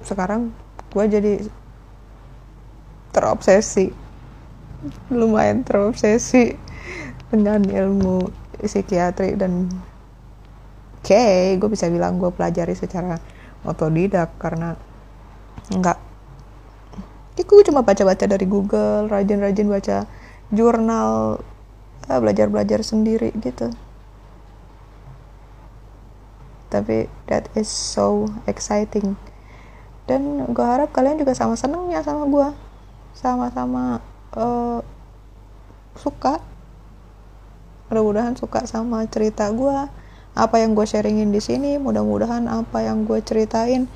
[0.04, 0.52] sekarang
[0.92, 1.34] gue jadi
[3.16, 4.05] terobsesi
[5.14, 6.56] lumayan terobsesi
[7.30, 8.30] dengan ilmu
[8.62, 9.68] psikiatri dan
[11.02, 13.20] okay, gue bisa bilang gue pelajari secara
[13.66, 14.78] otodidak karena
[15.74, 15.98] enggak
[17.36, 19.98] ya gue cuma baca-baca dari Google rajin-rajin baca
[20.56, 21.44] jurnal
[22.08, 23.76] eh, belajar-belajar sendiri gitu.
[26.72, 29.20] Tapi that is so exciting.
[30.08, 32.48] Dan gue harap kalian juga sama senengnya sama gue
[33.16, 34.04] sama-sama
[34.36, 34.80] uh,
[35.96, 36.44] suka.
[37.90, 40.06] Mudah-mudahan suka sama cerita gue
[40.36, 43.88] apa yang gue sharingin di sini mudah-mudahan apa yang gue ceritain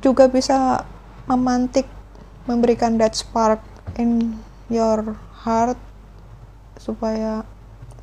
[0.00, 0.80] juga bisa
[1.28, 1.84] memantik
[2.48, 3.60] memberikan that spark
[4.00, 4.40] in
[4.72, 5.76] your heart
[6.80, 7.44] supaya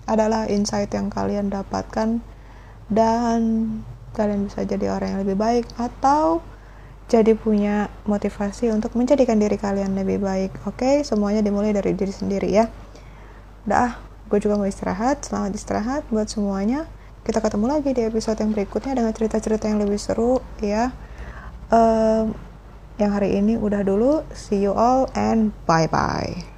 [0.05, 2.21] adalah insight yang kalian dapatkan
[2.93, 3.39] dan
[4.13, 6.45] kalian bisa jadi orang yang lebih baik atau
[7.11, 10.79] jadi punya motivasi untuk menjadikan diri kalian lebih baik oke?
[10.79, 11.03] Okay?
[11.03, 12.71] semuanya dimulai dari diri sendiri ya.
[13.67, 13.99] Udah
[14.31, 16.87] gue juga mau istirahat selamat istirahat buat semuanya.
[17.27, 20.95] Kita ketemu lagi di episode yang berikutnya dengan cerita-cerita yang lebih seru ya.
[21.67, 22.31] Um,
[22.95, 26.50] yang hari ini udah dulu see you all and bye bye